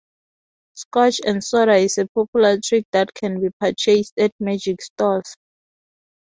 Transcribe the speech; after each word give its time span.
Scotch 0.73 1.21
and 1.23 1.43
Soda 1.43 1.75
is 1.75 1.99
a 1.99 2.07
popular 2.07 2.57
trick 2.59 2.87
that 2.91 3.13
can 3.13 3.39
be 3.39 3.51
purchased 3.59 4.17
at 4.17 4.31
magic 4.39 4.81
stores. 4.81 5.35